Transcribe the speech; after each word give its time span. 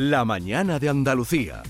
La 0.00 0.24
mañana 0.24 0.78
de 0.78 0.88
Andalucía. 0.88 1.60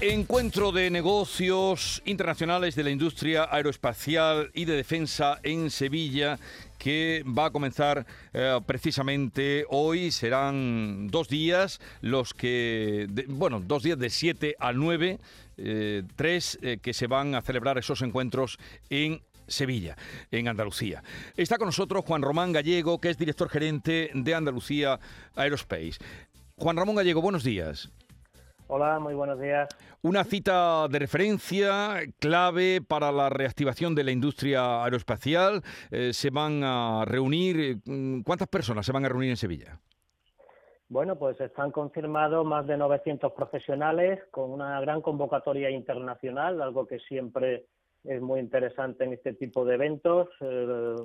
Encuentro 0.00 0.70
de 0.70 0.88
negocios 0.92 2.02
internacionales 2.04 2.76
de 2.76 2.84
la 2.84 2.90
industria 2.90 3.48
aeroespacial 3.50 4.52
y 4.54 4.64
de 4.64 4.76
defensa 4.76 5.40
en 5.42 5.70
Sevilla 5.70 6.38
que 6.78 7.24
va 7.26 7.46
a 7.46 7.50
comenzar 7.50 8.06
eh, 8.32 8.60
precisamente 8.64 9.64
hoy. 9.70 10.12
Serán 10.12 11.08
dos 11.08 11.26
días 11.26 11.80
los 12.00 12.34
que, 12.34 13.08
bueno, 13.26 13.58
dos 13.58 13.82
días 13.82 13.98
de 13.98 14.10
7 14.10 14.54
al 14.60 14.78
9, 14.78 15.18
eh, 15.56 16.02
tres 16.14 16.60
eh, 16.62 16.78
que 16.80 16.94
se 16.94 17.08
van 17.08 17.34
a 17.34 17.42
celebrar 17.42 17.76
esos 17.76 18.02
encuentros 18.02 18.60
en 18.88 19.20
Sevilla, 19.52 19.96
en 20.30 20.48
Andalucía. 20.48 21.02
Está 21.36 21.58
con 21.58 21.66
nosotros 21.66 22.04
Juan 22.04 22.22
Román 22.22 22.52
Gallego, 22.52 23.00
que 23.00 23.10
es 23.10 23.18
director 23.18 23.48
gerente 23.48 24.10
de 24.14 24.34
Andalucía 24.34 24.98
Aerospace. 25.36 25.98
Juan 26.56 26.76
Ramón 26.76 26.96
Gallego, 26.96 27.22
buenos 27.22 27.44
días. 27.44 27.90
Hola, 28.74 28.98
muy 28.98 29.14
buenos 29.14 29.38
días. 29.38 29.68
Una 30.00 30.24
cita 30.24 30.88
de 30.88 30.98
referencia 30.98 32.00
clave 32.18 32.80
para 32.80 33.12
la 33.12 33.28
reactivación 33.28 33.94
de 33.94 34.02
la 34.02 34.12
industria 34.12 34.82
aeroespacial. 34.82 35.60
Eh, 35.90 36.12
se 36.14 36.30
van 36.30 36.62
a 36.64 37.04
reunir, 37.04 37.78
mm, 37.84 38.22
¿cuántas 38.22 38.48
personas 38.48 38.86
se 38.86 38.92
van 38.92 39.04
a 39.04 39.08
reunir 39.10 39.30
en 39.30 39.36
Sevilla? 39.36 39.78
Bueno, 40.88 41.16
pues 41.16 41.40
están 41.40 41.70
confirmados 41.70 42.44
más 42.46 42.66
de 42.66 42.76
900 42.76 43.32
profesionales 43.32 44.20
con 44.30 44.50
una 44.50 44.80
gran 44.80 45.02
convocatoria 45.02 45.70
internacional, 45.70 46.60
algo 46.60 46.86
que 46.86 46.98
siempre 47.00 47.66
es 48.04 48.20
muy 48.20 48.40
interesante 48.40 49.04
en 49.04 49.12
este 49.12 49.32
tipo 49.34 49.64
de 49.64 49.74
eventos. 49.74 50.28
Eh, 50.40 50.96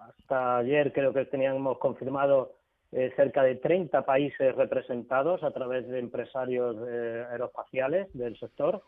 hasta 0.00 0.58
ayer 0.58 0.92
creo 0.92 1.12
que 1.12 1.24
teníamos 1.24 1.78
confirmado 1.78 2.52
eh, 2.92 3.12
cerca 3.16 3.42
de 3.42 3.56
30 3.56 4.04
países 4.04 4.54
representados 4.54 5.42
a 5.42 5.50
través 5.50 5.88
de 5.88 5.98
empresarios 5.98 6.76
eh, 6.88 7.24
aeroespaciales 7.30 8.12
del 8.12 8.38
sector. 8.38 8.82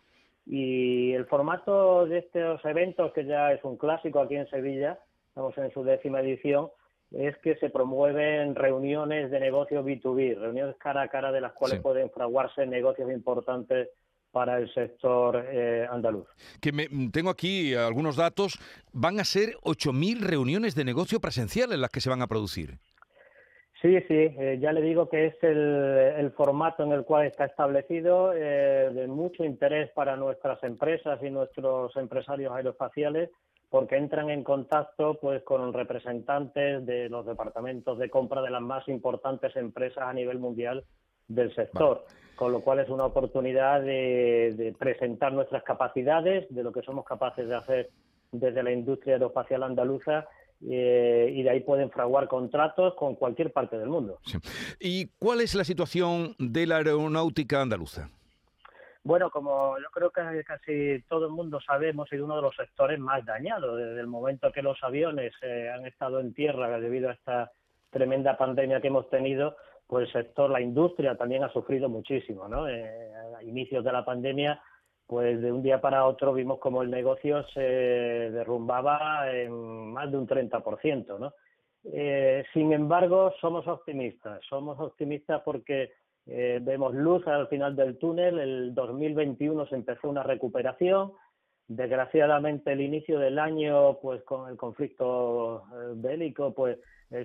Y 0.47 1.13
el 1.13 1.27
formato 1.27 2.07
de 2.07 2.19
estos 2.19 2.65
eventos, 2.65 3.13
que 3.13 3.25
ya 3.25 3.53
es 3.53 3.63
un 3.65 3.77
clásico 3.77 4.21
aquí 4.21 4.37
en 4.37 4.49
Sevilla, 4.49 4.99
estamos 5.29 5.57
en 5.59 5.71
su 5.73 5.85
décima 5.85 6.21
edición, 6.21 6.69
es 7.13 7.37
que 7.39 7.57
se 7.57 7.71
promueven 7.71 8.55
reuniones 8.55 9.31
de 9.31 9.41
negocios 9.41 9.85
B2B, 9.85 10.39
reuniones 10.39 10.77
cara 10.77 11.03
a 11.03 11.09
cara 11.09 11.33
de 11.33 11.41
las 11.41 11.53
cuales 11.53 11.79
Sí. 11.79 11.83
pueden 11.83 12.11
fraguarse 12.11 12.67
negocios 12.67 13.11
importantes 13.11 13.89
para 14.39 14.57
el 14.59 14.73
sector 14.73 15.45
eh, 15.51 15.85
andaluz. 15.91 16.29
Que 16.61 16.71
me- 16.71 16.87
mm, 16.89 17.11
tengo 17.11 17.29
aquí 17.29 17.75
algunos 17.75 18.15
datos. 18.15 18.57
Van 18.93 19.19
a 19.19 19.25
ser 19.25 19.57
8.000 19.65 20.21
reuniones 20.21 20.77
de 20.77 20.85
negocio 20.85 21.19
presenciales 21.19 21.77
las 21.77 21.91
que 21.91 22.01
se 22.01 22.09
van 22.09 22.23
a 22.23 22.29
producir. 22.29 22.79
Sí, 23.83 23.97
sí, 24.07 24.15
eh, 24.39 24.59
ya 24.61 24.71
le 24.73 24.81
digo 24.81 25.09
que 25.09 25.27
es 25.27 25.35
el, 25.43 25.59
el 26.23 26.31
formato 26.33 26.85
en 26.85 26.93
el 26.93 27.03
cual 27.05 27.27
está 27.27 27.47
establecido, 27.47 28.33
eh, 28.33 28.91
de 28.95 29.09
mucho 29.09 29.43
interés 29.45 29.91
para 29.93 30.17
nuestras 30.17 30.63
empresas 30.63 31.19
y 31.21 31.31
nuestros 31.31 31.97
empresarios 31.97 32.53
aeroespaciales, 32.53 33.31
porque 33.71 33.97
entran 33.97 34.31
en 34.31 34.45
contacto 34.45 35.19
pues 35.21 35.43
con 35.43 35.73
representantes 35.73 36.87
de 36.87 37.09
los 37.09 37.27
departamentos 37.27 37.99
de 37.99 38.09
compra 38.09 38.41
de 38.43 38.51
las 38.51 38.63
más 38.63 38.87
importantes 38.89 39.55
empresas 39.57 40.05
a 40.05 40.13
nivel 40.13 40.39
mundial 40.39 40.85
del 41.29 41.55
sector, 41.55 42.05
con 42.35 42.53
lo 42.53 42.61
cual 42.61 42.81
es 42.81 42.89
una 42.89 43.05
oportunidad 43.05 43.83
de, 43.83 44.55
de 44.57 44.75
presentar 44.79 45.33
nuestras 45.33 45.63
capacidades, 45.63 46.47
de 46.49 46.63
lo 46.63 46.73
que 46.73 46.83
somos 46.83 47.05
capaces 47.05 47.47
de 47.47 47.55
hacer 47.55 47.91
desde 48.33 48.63
la 48.63 48.73
industria 48.73 49.15
aeroespacial 49.15 49.63
andaluza 49.63 50.27
eh, 50.69 51.33
y 51.33 51.43
de 51.43 51.51
ahí 51.51 51.61
pueden 51.61 51.91
fraguar 51.91 52.27
contratos 52.27 52.95
con 52.95 53.15
cualquier 53.15 53.53
parte 53.53 53.79
del 53.79 53.89
mundo. 53.89 54.19
Sí. 54.25 54.39
¿Y 54.81 55.09
cuál 55.19 55.41
es 55.41 55.55
la 55.55 55.65
situación 55.65 56.35
de 56.39 56.67
la 56.67 56.79
aeronáutica 56.79 57.63
andaluza? 57.63 58.11
Bueno, 59.05 59.31
como 59.31 59.79
yo 59.79 59.87
creo 59.93 60.11
que 60.11 60.45
casi 60.45 61.03
todo 61.09 61.27
el 61.27 61.33
mundo 61.33 61.61
sabe, 61.61 61.91
hemos 61.91 62.09
sido 62.09 62.25
uno 62.25 62.37
de 62.37 62.43
los 62.43 62.57
sectores 62.57 62.99
más 62.99 63.25
dañados 63.25 63.79
desde 63.79 64.01
el 64.01 64.09
momento 64.09 64.53
que 64.53 64.61
los 64.61 64.83
aviones 64.83 65.33
eh, 65.43 65.71
han 65.73 65.87
estado 65.87 66.21
en 66.21 66.35
tierra 66.35 66.81
debido 66.81 67.09
a 67.09 67.13
esta 67.13 67.53
tremenda 67.91 68.37
pandemia 68.37 68.81
que 68.81 68.89
hemos 68.89 69.09
tenido, 69.09 69.57
pues 69.89 70.07
el 70.07 70.13
sector, 70.13 70.51
la 70.51 70.61
industria 70.61 71.17
también 71.17 71.43
ha 71.43 71.53
sufrido 71.53 71.89
muchísimo, 71.89 72.47
¿no? 72.47 72.69
Eh, 72.69 73.11
a 73.37 73.43
inicios 73.43 73.83
de 73.83 73.91
la 73.91 74.05
pandemia, 74.05 74.63
pues 75.07 75.41
de 75.41 75.51
un 75.51 75.63
día 75.63 75.81
para 75.81 76.05
otro 76.05 76.35
vimos 76.35 76.59
como 76.59 76.83
el 76.83 76.91
negocio 76.91 77.43
se 77.55 77.61
derrumbaba 77.61 79.33
en 79.33 79.51
más 79.93 80.11
de 80.13 80.19
un 80.19 80.29
30%, 80.29 81.19
¿no? 81.19 81.33
Eh, 81.85 82.45
sin 82.53 82.75
embargo, 82.75 83.33
somos 83.41 83.67
optimistas, 83.67 84.41
somos 84.47 84.79
optimistas 84.79 85.41
porque 85.43 85.93
eh, 86.27 86.59
vemos 86.61 86.95
luz 86.95 87.27
al 87.27 87.49
final 87.49 87.75
del 87.75 87.97
túnel. 87.97 88.39
El 88.39 88.75
2021 88.75 89.67
se 89.69 89.77
empezó 89.77 90.11
una 90.11 90.23
recuperación. 90.23 91.13
Desgraciadamente, 91.67 92.73
el 92.73 92.83
inicio 92.83 93.19
del 93.19 93.39
año, 93.39 93.99
pues 94.03 94.23
con 94.25 94.51
el 94.51 94.57
conflicto 94.59 95.65
bélico, 95.95 96.53
pues 96.53 96.79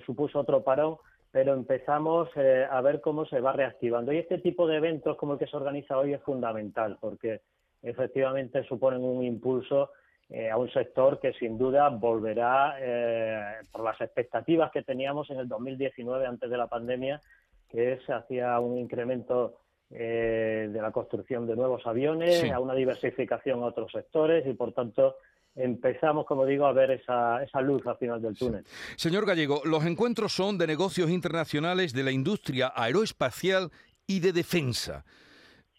supuso 0.06 0.40
otro 0.40 0.64
parón, 0.64 0.98
pero 1.34 1.56
empezamos 1.56 2.30
eh, 2.36 2.64
a 2.70 2.80
ver 2.82 3.02
cómo 3.02 3.26
se 3.26 3.42
va 3.42 3.54
reactivando. 3.54 4.14
Y 4.14 4.20
este 4.20 4.38
tipo 4.38 4.68
de 4.68 4.78
eventos, 4.78 5.18
como 5.18 5.34
el 5.34 5.40
que 5.40 5.48
se 5.48 5.58
organiza 5.58 5.98
hoy, 5.98 6.14
es 6.14 6.22
fundamental 6.22 7.00
porque 7.02 7.42
efectivamente 7.82 8.64
suponen 8.66 9.04
un 9.04 9.24
impulso 9.24 9.90
eh, 10.30 10.52
a 10.52 10.58
un 10.58 10.72
sector 10.72 11.20
que 11.20 11.34
sin 11.34 11.58
duda 11.58 11.90
volverá 11.90 12.76
eh, 12.80 13.62
por 13.72 13.84
las 13.84 14.00
expectativas 14.00 14.72
que 14.72 14.84
teníamos 14.84 15.28
en 15.32 15.40
el 15.40 15.48
2019 15.48 16.28
antes 16.28 16.52
de 16.52 16.58
la 16.58 16.68
pandemia 16.68 17.20
que 17.68 17.94
es 17.94 18.08
hacia 18.08 18.60
un 18.60 18.78
incremento 18.78 19.63
eh, 19.96 20.70
de 20.72 20.82
la 20.82 20.92
construcción 20.92 21.46
de 21.48 21.56
nuevos 21.56 21.86
aviones, 21.86 22.40
Sí. 22.40 22.50
a 22.50 22.60
una 22.60 22.74
diversificación 22.74 23.62
a 23.62 23.68
otros 23.68 23.92
sectores 23.92 24.46
y, 24.48 24.54
por 24.54 24.74
tanto, 24.74 25.18
empezamos, 25.56 26.26
como 26.26 26.46
digo, 26.46 26.66
a 26.66 26.74
ver 26.74 26.92
esa, 26.92 27.44
esa 27.44 27.62
luz 27.62 27.86
al 27.86 27.98
final 27.98 28.22
del 28.22 28.36
túnel. 28.36 28.66
Señor 28.96 29.26
Gallego, 29.26 29.62
los 29.66 29.86
encuentros 29.86 30.34
son 30.34 30.58
de 30.58 30.66
negocios 30.66 31.10
internacionales 31.12 31.94
de 31.94 32.04
la 32.04 32.12
industria 32.12 32.74
aeroespacial 32.76 33.70
y 34.08 34.20
de 34.20 34.34
defensa. 34.34 35.06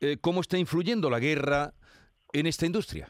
Eh, 0.01 0.19
¿Cómo 0.21 0.41
está 0.43 0.59
influyendo 0.59 1.11
la 1.11 1.19
guerra 1.19 1.73
en 2.33 2.47
esta 2.47 2.67
industria? 2.67 3.09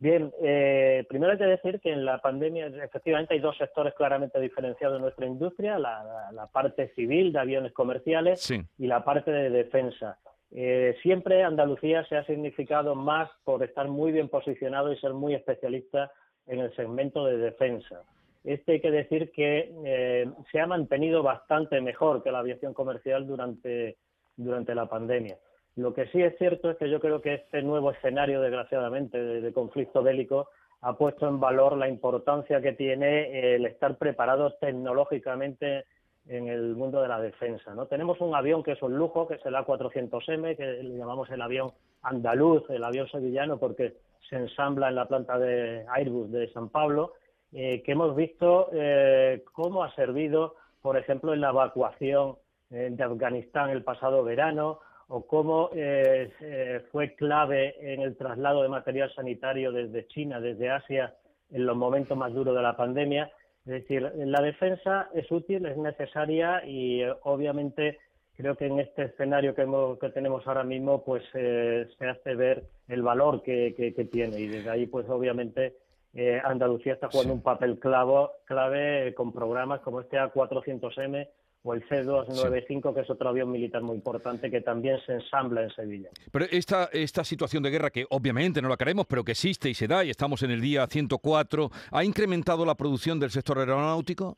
Bien, 0.00 0.32
eh, 0.40 1.04
primero 1.08 1.32
hay 1.32 1.38
que 1.38 1.44
decir 1.44 1.80
que 1.80 1.90
en 1.92 2.04
la 2.04 2.18
pandemia 2.18 2.66
efectivamente 2.68 3.34
hay 3.34 3.40
dos 3.40 3.56
sectores 3.58 3.94
claramente 3.94 4.38
diferenciados 4.38 4.96
en 4.96 5.02
nuestra 5.02 5.26
industria, 5.26 5.76
la, 5.78 6.30
la- 6.32 6.46
parte 6.46 6.88
civil 6.94 7.32
de 7.32 7.40
aviones 7.40 7.72
comerciales 7.72 8.40
Sí. 8.40 8.60
y 8.78 8.86
la 8.86 9.02
parte 9.04 9.32
de 9.32 9.50
defensa. 9.50 10.16
Eh, 10.52 10.96
siempre 11.02 11.42
Andalucía 11.42 12.04
se 12.04 12.16
ha 12.16 12.24
significado 12.24 12.94
más 12.94 13.28
por 13.44 13.62
estar 13.64 13.88
muy 13.88 14.12
bien 14.12 14.28
posicionado 14.28 14.92
y 14.92 14.98
ser 14.98 15.14
muy 15.14 15.34
especialista 15.34 16.12
en 16.46 16.60
el 16.60 16.74
segmento 16.76 17.24
de 17.24 17.36
defensa. 17.36 18.02
Este 18.44 18.72
hay 18.74 18.80
que 18.80 18.90
decir 18.92 19.32
que 19.32 19.74
eh, 19.84 20.30
se 20.52 20.60
ha 20.60 20.66
mantenido 20.66 21.22
bastante 21.24 21.80
mejor 21.80 22.22
que 22.22 22.30
la 22.30 22.38
aviación 22.38 22.72
comercial 22.72 23.26
durante, 23.26 23.96
durante 24.36 24.74
la 24.76 24.86
pandemia. 24.86 25.36
Lo 25.78 25.94
que 25.94 26.08
sí 26.08 26.20
es 26.20 26.36
cierto 26.38 26.70
es 26.70 26.76
que 26.76 26.90
yo 26.90 26.98
creo 26.98 27.22
que 27.22 27.34
este 27.34 27.62
nuevo 27.62 27.92
escenario, 27.92 28.40
desgraciadamente, 28.40 29.16
de, 29.16 29.52
conflicto 29.52 30.02
bélico, 30.02 30.48
ha 30.80 30.98
puesto 30.98 31.28
en 31.28 31.38
valor 31.38 31.76
la 31.76 31.88
importancia 31.88 32.60
que 32.60 32.72
tiene 32.72 33.54
el 33.54 33.64
estar 33.64 33.96
preparados 33.96 34.58
tecnológicamente 34.58 35.84
en 36.26 36.48
el 36.48 36.74
mundo 36.74 37.00
de 37.00 37.06
la 37.06 37.20
defensa. 37.20 37.76
¿no? 37.76 37.86
Tenemos 37.86 38.20
un 38.20 38.34
avión 38.34 38.64
que 38.64 38.72
es 38.72 38.82
un 38.82 38.98
lujo, 38.98 39.28
que 39.28 39.34
es 39.34 39.46
el 39.46 39.54
A400M, 39.54 40.56
que 40.56 40.82
le 40.82 40.98
llamamos 40.98 41.30
el 41.30 41.40
avión 41.40 41.70
andaluz, 42.02 42.68
el 42.70 42.82
avión 42.82 43.08
sevillano, 43.08 43.58
porque 43.58 43.94
se 44.28 44.34
ensambla 44.34 44.88
en 44.88 44.96
la 44.96 45.06
planta 45.06 45.38
de 45.38 45.86
Airbus 45.90 46.32
de 46.32 46.52
San 46.54 46.70
Pablo, 46.70 47.12
eh, 47.52 47.84
que 47.84 47.92
hemos 47.92 48.16
visto 48.16 48.68
eh, 48.72 49.44
cómo 49.52 49.84
ha 49.84 49.94
servido, 49.94 50.56
por 50.82 50.96
ejemplo, 50.96 51.34
en 51.34 51.40
la 51.40 51.50
evacuación 51.50 52.34
eh, 52.72 52.88
de 52.90 53.04
Afganistán 53.04 53.70
el 53.70 53.84
pasado 53.84 54.24
verano, 54.24 54.80
o 55.08 55.26
cómo 55.26 55.70
eh, 55.74 56.30
eh, 56.40 56.80
fue 56.92 57.14
clave 57.14 57.74
en 57.80 58.02
el 58.02 58.16
traslado 58.16 58.62
de 58.62 58.68
material 58.68 59.12
sanitario 59.14 59.72
desde 59.72 60.06
China, 60.08 60.40
desde 60.40 60.70
Asia, 60.70 61.14
en 61.50 61.64
los 61.66 61.76
momentos 61.76 62.16
más 62.16 62.32
duros 62.34 62.54
de 62.54 62.62
la 62.62 62.76
pandemia. 62.76 63.30
Es 63.64 63.72
decir, 63.72 64.02
la 64.16 64.40
defensa 64.42 65.08
es 65.14 65.30
útil, 65.30 65.64
es 65.66 65.76
necesaria 65.76 66.62
y 66.66 67.02
eh, 67.02 67.12
obviamente 67.22 67.98
creo 68.36 68.54
que 68.54 68.66
en 68.66 68.78
este 68.80 69.04
escenario 69.04 69.54
que, 69.54 69.62
hemos- 69.62 69.98
que 69.98 70.10
tenemos 70.10 70.46
ahora 70.46 70.62
mismo 70.62 71.02
pues 71.04 71.24
eh, 71.34 71.88
se 71.98 72.06
hace 72.06 72.34
ver 72.34 72.64
el 72.88 73.02
valor 73.02 73.42
que, 73.42 73.74
que- 73.76 73.94
que 73.94 74.04
tiene 74.04 74.38
y 74.40 74.46
desde 74.46 74.70
ahí 74.70 74.86
pues 74.86 75.08
obviamente 75.08 75.74
eh, 76.14 76.40
Andalucía 76.44 76.94
está 76.94 77.08
jugando 77.08 77.32
Sí. 77.32 77.36
un 77.38 77.42
papel 77.42 77.78
clavo, 77.78 78.30
clave 78.44 79.12
con 79.14 79.32
programas 79.32 79.80
como 79.80 80.00
este 80.00 80.18
A400M 80.18 81.28
o 81.62 81.74
el 81.74 81.82
C-295, 81.88 82.94
que 82.94 83.00
es 83.00 83.10
otro 83.10 83.28
avión 83.28 83.50
militar 83.50 83.82
muy 83.82 83.96
importante 83.96 84.50
que 84.50 84.60
también 84.60 84.98
se 85.04 85.14
ensambla 85.14 85.62
en 85.62 85.70
Sevilla. 85.70 86.08
Pero 86.30 86.46
esta, 86.50 86.88
esta 86.92 87.24
situación 87.24 87.62
de 87.62 87.70
guerra, 87.70 87.90
que 87.90 88.06
obviamente 88.10 88.62
no 88.62 88.68
la 88.68 88.76
queremos, 88.76 89.06
pero 89.06 89.24
que 89.24 89.32
existe 89.32 89.68
y 89.68 89.74
se 89.74 89.88
da, 89.88 90.04
y 90.04 90.10
estamos 90.10 90.42
en 90.42 90.50
el 90.50 90.60
día 90.60 90.86
104, 90.86 91.70
¿ha 91.90 92.04
incrementado 92.04 92.64
la 92.64 92.74
producción 92.74 93.18
del 93.18 93.30
sector 93.30 93.58
aeronáutico? 93.58 94.36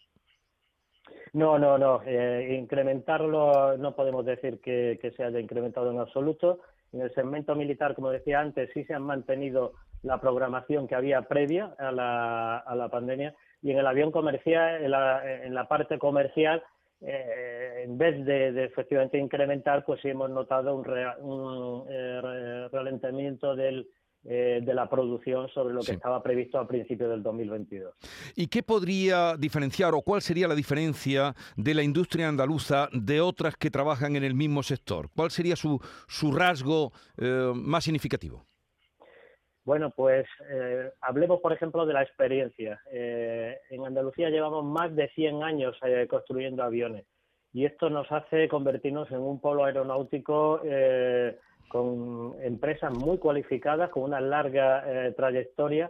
No, 1.32 1.58
no, 1.58 1.78
no. 1.78 2.02
Eh, 2.04 2.56
incrementarlo 2.58 3.76
no 3.76 3.94
podemos 3.94 4.24
decir 4.24 4.60
que, 4.60 4.98
se 5.16 5.22
haya 5.22 5.38
incrementado 5.38 5.90
en 5.90 5.98
absoluto. 5.98 6.60
En 6.92 7.02
el 7.02 7.14
segmento 7.14 7.54
militar, 7.54 7.94
como 7.94 8.10
decía 8.10 8.40
antes, 8.40 8.70
sí 8.74 8.84
se 8.84 8.94
han 8.94 9.02
mantenido 9.02 9.74
la 10.02 10.20
programación 10.20 10.88
que 10.88 10.96
había 10.96 11.22
previa 11.22 11.74
a 11.78 11.92
la, 11.92 12.56
a 12.58 12.74
la 12.74 12.88
pandemia 12.88 13.34
y 13.62 13.70
en 13.70 13.78
el 13.78 13.86
avión 13.86 14.10
comercial, 14.10 14.82
en 14.82 14.90
la, 14.90 15.44
en 15.44 15.54
la 15.54 15.68
parte 15.68 15.98
comercial, 15.98 16.62
eh, 17.00 17.82
en 17.84 17.98
vez 17.98 18.24
de, 18.24 18.64
efectivamente 18.64 19.18
incrementar, 19.18 19.84
pues 19.84 20.00
sí 20.02 20.08
hemos 20.08 20.30
notado 20.30 20.76
un, 20.76 20.86
un 21.22 21.86
eh, 21.88 22.68
ralentamiento 22.70 23.56
del, 23.56 23.88
eh, 24.22 24.60
de 24.62 24.74
la 24.74 24.86
producción 24.86 25.48
sobre 25.48 25.72
lo 25.72 25.80
que 25.80 25.92
estaba 25.92 26.22
previsto 26.22 26.58
a 26.58 26.68
principios 26.68 27.08
del 27.08 27.22
2022. 27.22 27.94
¿Y 28.36 28.48
qué 28.48 28.62
podría 28.62 29.34
diferenciar 29.38 29.94
o 29.94 30.02
cuál 30.02 30.20
sería 30.20 30.46
la 30.46 30.54
diferencia 30.54 31.34
de 31.56 31.72
la 31.72 31.82
industria 31.82 32.28
andaluza 32.28 32.90
de 32.92 33.22
otras 33.22 33.56
que 33.56 33.70
trabajan 33.70 34.16
en 34.16 34.24
el 34.24 34.34
mismo 34.34 34.62
sector? 34.62 35.08
¿Cuál 35.16 35.30
sería 35.30 35.56
su, 35.56 35.80
su 36.06 36.32
rasgo 36.32 36.92
eh, 37.16 37.50
más 37.54 37.84
significativo? 37.84 38.44
Bueno, 39.70 39.90
pues 39.90 40.26
eh, 40.50 40.90
hablemos, 41.00 41.38
por 41.40 41.52
ejemplo, 41.52 41.86
de 41.86 41.94
la 41.94 42.02
experiencia. 42.02 42.80
en 42.90 43.86
Andalucía 43.86 44.28
llevamos 44.28 44.64
más 44.64 44.96
de 44.96 45.06
100 45.10 45.44
años 45.44 45.78
construyendo 46.08 46.64
aviones 46.64 47.06
y 47.52 47.66
esto 47.66 47.88
nos 47.88 48.10
hace 48.10 48.48
convertirnos 48.48 49.08
en 49.12 49.20
un 49.20 49.40
polo 49.40 49.64
aeronáutico 49.64 50.60
con 51.68 52.34
empresas 52.42 52.92
muy 52.92 53.18
cualificadas, 53.18 53.90
con 53.90 54.02
una 54.02 54.20
larga 54.20 54.82
eh, 54.84 55.12
trayectoria 55.12 55.88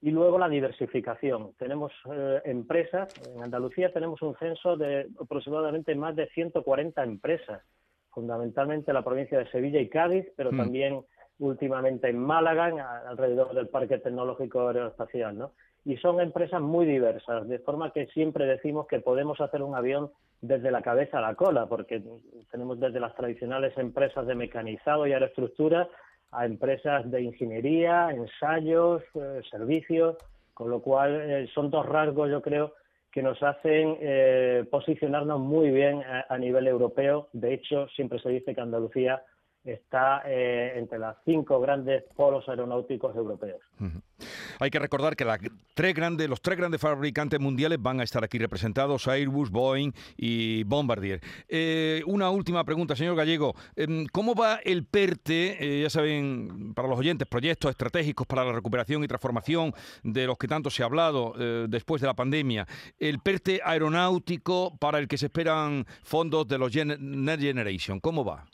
y 0.00 0.12
luego 0.12 0.38
la 0.38 0.48
diversificación. 0.48 1.52
Tenemos 1.58 1.92
eh, 2.10 2.40
empresas, 2.46 3.12
en 3.28 3.42
Andalucía 3.42 3.92
tenemos 3.92 4.22
un 4.22 4.34
censo 4.38 4.78
de 4.78 5.08
aproximadamente 5.20 5.94
más 5.94 6.16
de 6.16 6.26
140 6.30 7.04
empresas, 7.04 7.62
fundamentalmente 8.08 8.92
en 8.92 8.94
la 8.94 9.04
provincia 9.04 9.38
de 9.38 9.50
Sevilla 9.50 9.78
y 9.78 9.90
Cádiz, 9.90 10.24
pero 10.38 10.52
mm. 10.52 10.56
también 10.56 11.02
últimamente 11.40 12.08
en 12.08 12.18
Málaga, 12.18 13.02
alrededor 13.08 13.54
del 13.54 13.68
Parque 13.68 13.98
Tecnológico 13.98 14.68
Aeroespacial, 14.68 15.36
¿no? 15.36 15.52
Y 15.84 15.96
son 15.96 16.20
empresas 16.20 16.60
muy 16.60 16.86
diversas, 16.86 17.48
de 17.48 17.58
forma 17.58 17.92
que 17.92 18.06
siempre 18.08 18.44
decimos 18.44 18.86
que 18.86 19.00
podemos 19.00 19.40
hacer 19.40 19.62
un 19.62 19.74
avión 19.74 20.10
desde 20.42 20.70
la 20.70 20.82
cabeza 20.82 21.18
a 21.18 21.22
la 21.22 21.34
cola, 21.34 21.66
porque 21.66 22.02
tenemos 22.50 22.78
desde 22.78 23.00
las 23.00 23.14
tradicionales 23.14 23.76
empresas 23.78 24.26
de 24.26 24.34
mecanizado 24.34 25.06
y 25.06 25.12
aeroestructura 25.12 25.88
a 26.32 26.46
empresas 26.46 27.10
de 27.10 27.22
ingeniería, 27.22 28.10
ensayos, 28.10 29.02
eh, 29.14 29.40
servicios, 29.50 30.16
con 30.54 30.70
lo 30.70 30.80
cual 30.80 31.20
eh, 31.20 31.48
son 31.54 31.70
dos 31.70 31.86
rasgos, 31.86 32.30
yo 32.30 32.40
creo, 32.42 32.74
que 33.10 33.22
nos 33.22 33.42
hacen 33.42 33.96
eh, 34.00 34.64
posicionarnos 34.70 35.40
muy 35.40 35.70
bien 35.70 36.02
a, 36.28 36.38
nivel 36.38 36.68
europeo. 36.68 37.28
De 37.32 37.54
hecho, 37.54 37.88
siempre 37.88 38.20
se 38.20 38.28
dice 38.28 38.54
que 38.54 38.60
Andalucía 38.60 39.20
está 39.64 40.22
eh, 40.24 40.72
entre 40.76 40.98
las 40.98 41.16
cinco 41.24 41.60
grandes 41.60 42.04
polos 42.16 42.48
aeronáuticos 42.48 43.14
europeos. 43.14 43.60
Hay 44.58 44.70
que 44.70 44.78
recordar 44.78 45.16
que 45.16 45.26
tres 45.74 45.94
grandes, 45.94 46.28
los 46.28 46.40
tres 46.40 46.58
grandes 46.58 46.80
fabricantes 46.80 47.40
mundiales 47.40 47.80
van 47.80 48.00
a 48.00 48.04
estar 48.04 48.24
aquí 48.24 48.38
representados, 48.38 49.06
Airbus, 49.08 49.50
Boeing 49.50 49.92
y 50.16 50.64
Bombardier. 50.64 51.20
Eh, 51.48 52.02
una 52.06 52.30
última 52.30 52.64
pregunta, 52.64 52.96
señor 52.96 53.16
Gallego. 53.16 53.54
Em, 53.76 54.06
¿Cómo 54.12 54.34
va 54.34 54.56
el 54.64 54.84
PERTE, 54.84 55.56
eh, 55.60 55.82
ya 55.82 55.90
saben, 55.90 56.74
para 56.74 56.88
los 56.88 56.98
oyentes, 56.98 57.28
proyectos 57.28 57.70
estratégicos 57.70 58.26
para 58.26 58.44
la 58.44 58.52
recuperación 58.52 59.04
y 59.04 59.08
transformación 59.08 59.72
de 60.02 60.26
los 60.26 60.38
que 60.38 60.48
tanto 60.48 60.70
se 60.70 60.82
ha 60.82 60.86
hablado 60.86 61.34
después 61.68 62.00
de 62.00 62.06
la 62.06 62.14
pandemia? 62.14 62.66
El 62.98 63.20
PERTE 63.20 63.60
aeronáutico 63.64 64.76
para 64.78 64.98
el 64.98 65.08
que 65.08 65.18
se 65.18 65.26
esperan 65.26 65.86
fondos 66.02 66.46
de 66.48 66.58
los 66.58 66.70
Next 66.74 67.42
Generation, 67.42 68.00
¿cómo 68.00 68.24
va? 68.24 68.46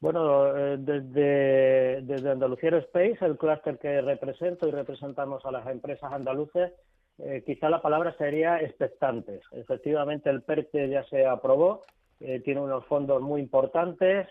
Bueno, 0.00 0.56
eh, 0.56 0.76
desde, 0.78 2.02
desde 2.02 2.30
Andalucía 2.30 2.70
Aerospace, 2.70 3.18
el 3.20 3.36
clúster 3.36 3.78
que 3.78 4.00
represento 4.00 4.68
y 4.68 4.70
representamos 4.70 5.44
a 5.44 5.50
las 5.50 5.66
empresas 5.66 6.12
andaluces, 6.12 6.72
eh, 7.18 7.42
quizá 7.44 7.68
la 7.68 7.82
palabra 7.82 8.14
sería 8.16 8.60
expectantes. 8.60 9.42
Efectivamente, 9.50 10.30
el 10.30 10.42
PERTE 10.42 10.88
ya 10.88 11.02
se 11.04 11.26
aprobó, 11.26 11.82
eh, 12.20 12.40
tiene 12.44 12.60
unos 12.60 12.86
fondos 12.86 13.20
muy 13.22 13.40
importantes. 13.40 14.28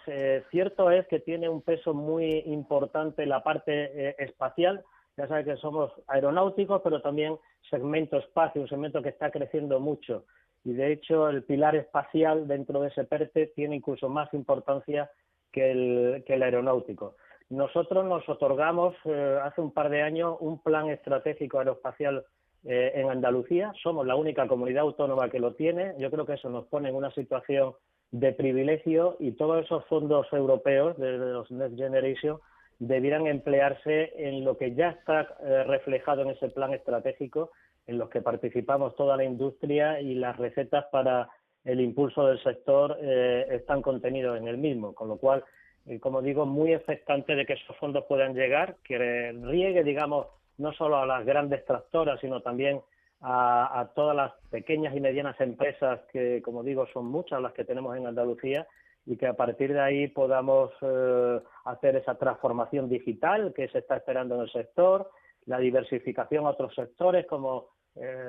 cierto 0.52 0.90
es 0.90 1.06
que 1.08 1.20
tiene 1.20 1.50
un 1.50 1.62
peso 1.62 1.94
muy 1.94 2.44
importante 2.46 3.26
la 3.26 3.44
parte 3.44 4.16
espacial. 4.24 4.86
Ya 5.18 5.28
sabe 5.28 5.44
que 5.44 5.58
somos 5.58 5.92
aeronáuticos, 6.08 6.82
pero 6.82 7.02
también 7.02 7.38
segmento 7.70 8.18
espacio, 8.18 8.62
un 8.62 8.70
segmento 8.70 9.02
que 9.02 9.10
está 9.10 9.32
creciendo 9.32 9.82
mucho. 9.82 10.24
Y 10.64 10.74
de 10.74 10.94
hecho, 10.94 11.28
el 11.28 11.44
pilar 11.44 11.76
espacial 11.76 12.48
dentro 12.48 12.82
de 12.82 12.88
ese 12.90 13.04
PERTE 13.04 13.48
tiene 13.48 13.76
incluso 13.76 14.08
más 14.08 14.34
importancia 14.34 15.10
que 15.58 16.34
el, 16.34 16.44
aeronáutico. 16.44 17.16
Nosotros 17.50 18.06
nos 18.06 18.28
otorgamos 18.30 18.96
eh, 19.06 19.40
hace 19.44 19.62
un 19.62 19.72
par 19.72 19.90
de 19.90 20.02
años 20.02 20.38
un 20.40 20.62
plan 20.62 20.90
estratégico 20.90 21.60
aeroespacial 21.60 22.26
eh, 22.66 22.92
en 22.96 23.10
Andalucía. 23.10 23.74
Somos 23.82 24.06
la 24.06 24.16
única 24.16 24.48
comunidad 24.48 24.82
autónoma 24.84 25.30
que 25.30 25.40
lo 25.40 25.54
tiene. 25.54 25.96
Yo 25.98 26.12
creo 26.12 26.26
que 26.26 26.34
eso 26.34 26.50
nos 26.50 26.66
pone 26.68 26.90
en 26.90 26.96
una 26.96 27.12
situación 27.12 27.74
de 28.12 28.34
privilegio 28.34 29.16
y 29.20 29.32
todos 29.32 29.66
esos 29.66 29.86
fondos 29.86 30.28
europeos 30.32 30.98
de, 30.98 31.18
los 31.18 31.50
Next 31.52 31.78
Generation 31.78 32.38
debieran 32.80 33.26
emplearse 33.26 34.14
en 34.18 34.46
lo 34.46 34.58
que 34.58 34.76
ya 34.76 34.90
está 34.90 35.36
eh, 35.44 35.64
reflejado 35.64 36.22
en 36.22 36.30
ese 36.30 36.50
plan 36.50 36.74
estratégico, 36.74 37.52
en 37.88 37.98
los 37.98 38.10
que 38.10 38.22
participamos 38.22 38.96
toda 38.96 39.18
la 39.18 39.24
industria 39.24 40.00
y 40.00 40.14
las 40.14 40.38
recetas 40.38 40.86
para 40.92 41.30
el 41.68 41.82
impulso 41.82 42.26
del 42.26 42.42
sector 42.42 42.98
eh, 43.02 43.46
están 43.52 43.82
contenidos 43.82 44.38
en 44.38 44.48
el 44.48 44.58
mismo, 44.58 44.96
con 44.96 45.10
lo 45.10 45.18
cual, 45.18 45.44
eh, 45.86 46.00
como 46.00 46.22
digo, 46.22 46.46
muy 46.46 46.74
expectante 46.74 47.36
de 47.36 47.46
que 47.46 47.54
esos 47.54 47.76
fondos 47.76 48.06
puedan 48.06 48.34
llegar, 48.34 48.78
que 48.86 49.34
riegue, 49.44 49.84
digamos, 49.84 50.28
no 50.58 50.72
solo 50.72 50.98
a 50.98 51.06
las 51.06 51.26
grandes 51.26 51.66
tractoras, 51.66 52.22
sino 52.22 52.42
también 52.42 52.80
a, 53.20 53.90
todas 53.96 54.16
las 54.16 54.32
pequeñas 54.50 54.96
y 54.96 55.02
medianas 55.02 55.40
empresas 55.42 56.00
que, 56.14 56.42
como 56.42 56.64
digo, 56.64 56.88
son 56.94 57.08
muchas 57.08 57.42
las 57.42 57.52
que 57.52 57.66
tenemos 57.66 57.98
en 57.98 58.08
Andalucía 58.08 58.66
y 59.06 59.18
que 59.18 59.28
a 59.28 59.34
partir 59.34 59.74
de 59.74 59.82
ahí 59.82 60.08
podamos 60.08 60.72
eh, 60.82 61.40
hacer 61.66 61.98
esa 61.98 62.16
transformación 62.16 62.88
digital 62.88 63.54
que 63.54 63.68
se 63.68 63.80
está 63.80 63.98
esperando 63.98 64.36
en 64.36 64.42
el 64.42 64.52
sector, 64.52 65.10
la 65.46 65.60
diversificación 65.60 66.46
a 66.46 66.52
otros 66.52 66.74
sectores 66.74 67.26
como 67.26 67.76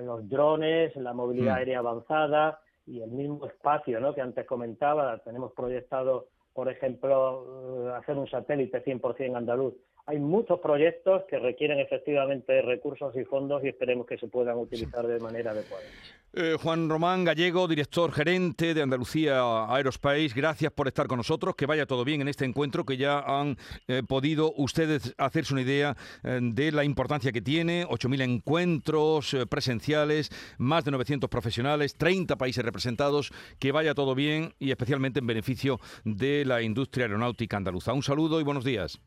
los 0.02 0.26
drones, 0.26 0.96
la 0.96 1.12
movilidad 1.12 1.53
mm. 1.53 1.58
aérea 1.58 1.79
avanzada, 1.81 2.58
y 2.89 3.03
el 3.03 3.11
mismo 3.11 3.47
espacio 3.47 4.01
¿no? 4.01 4.15
que 4.15 4.21
antes 4.21 4.47
comentaba. 4.47 5.19
Tenemos 5.19 5.53
proyectado, 5.53 6.29
por 6.55 6.71
ejemplo, 6.71 7.89
eh, 7.89 7.93
hacer 7.97 8.17
un 8.17 8.29
satélite 8.29 8.83
100% 8.85 9.37
andaluz 9.37 9.75
hay 10.08 10.19
muchos 10.19 10.58
proyectos 10.60 11.24
que 11.29 11.38
requieren 11.38 11.81
efectivamente 11.81 12.62
recursos 12.62 13.15
y 13.15 13.24
fondos 13.24 13.62
y 13.62 13.69
esperemos 13.69 14.06
que 14.06 14.17
se 14.17 14.27
puedan 14.27 14.56
utilizar 14.56 15.06
de 15.06 15.20
manera 15.20 15.50
adecuada. 15.50 15.84
Eh, 16.32 16.56
Juan 16.58 16.88
Román 16.88 17.24
Gallego, 17.24 17.69
director 17.69 18.10
gerente 18.10 18.72
de 18.72 18.81
Andalucía 18.81 19.67
Aerospace, 19.67 20.31
gracias 20.34 20.72
por 20.72 20.88
estar 20.88 21.08
con 21.08 21.19
nosotros. 21.19 21.55
Que 21.56 21.67
vaya 21.67 21.84
todo 21.84 22.06
bien 22.06 22.22
en 22.22 22.29
este 22.29 22.46
encuentro, 22.46 22.86
que 22.86 22.96
ya 22.96 23.19
han 23.19 23.58
eh, 23.86 24.03
podido 24.06 24.55
ustedes 24.56 25.15
hacerse 25.19 25.53
una 25.53 25.60
idea 25.60 25.94
eh, 26.24 26.41
de 26.41 26.72
la 26.72 26.84
importancia 26.84 27.31
que 27.31 27.43
tiene. 27.43 27.86
8.000 27.86 28.22
encuentros 28.22 29.36
presenciales, 29.50 30.31
más 30.56 30.86
de 30.86 30.91
900 30.91 31.29
profesionales, 31.29 31.96
30 31.96 32.36
países 32.36 32.65
representados. 32.65 33.31
Que 33.58 33.72
vaya 33.72 33.93
todo 33.93 34.15
bien 34.15 34.55
y 34.58 34.70
especialmente 34.70 35.20
en 35.20 35.27
beneficio 35.27 35.81
de 36.05 36.46
la 36.46 36.62
industria 36.62 37.05
aeronáutica 37.05 37.58
andaluza. 37.58 37.93
Un 37.93 38.03
saludo 38.03 38.41
y 38.41 38.44
buenos 38.44 38.65
días. 38.65 38.98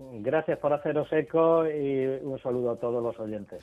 Gracias 0.00 0.58
por 0.58 0.72
haceros 0.72 1.12
eco 1.12 1.66
y 1.66 2.06
un 2.22 2.38
saludo 2.42 2.70
a 2.70 2.76
todos 2.76 3.02
los 3.02 3.18
oyentes. 3.20 3.60